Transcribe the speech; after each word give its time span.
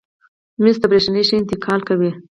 مسو 0.61 0.79
د 0.81 0.85
برېښنا 0.91 1.21
ښه 1.27 1.35
انتقال 1.41 1.79
کوي. 1.87 2.11